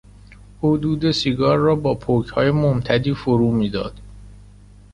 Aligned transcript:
او 0.61 0.77
دود 0.77 1.11
سیگار 1.11 1.57
را 1.57 1.75
با 1.75 1.93
پکهای 1.95 2.51
ممتدی 2.51 3.13
فرو 3.13 3.51
میداد. 3.51 3.99